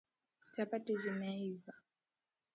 Chapati 0.53 0.93
zimeiva 1.01 1.73